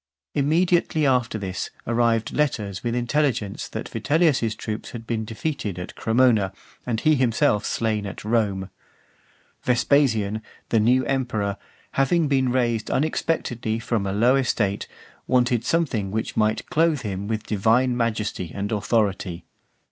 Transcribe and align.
Immediately 0.33 1.05
after 1.05 1.37
this, 1.37 1.69
arrived 1.85 2.33
letters 2.33 2.83
with 2.83 2.95
intelligence 2.95 3.67
that 3.69 3.87
Vitellius's 3.87 4.55
troops 4.55 4.89
had 4.93 5.05
been 5.05 5.25
defeated 5.25 5.77
at 5.77 5.93
Cremona, 5.93 6.53
and 6.87 6.99
he 7.01 7.13
himself 7.13 7.65
slain 7.67 8.07
at 8.07 8.25
Rome. 8.25 8.71
Vespasian, 9.61 10.41
the 10.69 10.79
new 10.79 11.05
emperor, 11.05 11.55
having 11.91 12.27
been 12.27 12.51
raised 12.51 12.89
unexpectedly 12.89 13.77
from 13.77 14.07
a 14.07 14.11
low 14.11 14.35
estate, 14.35 14.87
wanted 15.27 15.63
something 15.63 16.09
which 16.09 16.35
might 16.35 16.65
clothe 16.71 17.01
him 17.01 17.27
with 17.27 17.45
divine 17.45 17.95
majesty 17.95 18.51
and 18.55 18.71
authority. 18.71 19.45